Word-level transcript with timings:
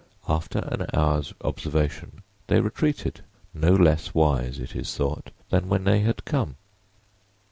After 0.27 0.57
an 0.71 0.87
hour's 0.95 1.31
observation 1.43 2.23
they 2.47 2.59
retreated, 2.59 3.21
no 3.53 3.69
less 3.75 4.15
wise, 4.15 4.57
it 4.57 4.75
is 4.75 4.97
thought, 4.97 5.29
than 5.51 5.69
when 5.69 5.83
they 5.83 5.99
had 5.99 6.25
come. 6.25 6.55